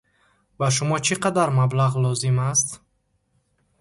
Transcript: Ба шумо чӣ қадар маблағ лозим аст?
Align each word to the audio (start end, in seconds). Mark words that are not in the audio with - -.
Ба 0.59 0.67
шумо 0.75 0.97
чӣ 1.05 1.15
қадар 1.25 1.49
маблағ 1.59 1.93
лозим 2.03 2.37
аст? 2.51 2.67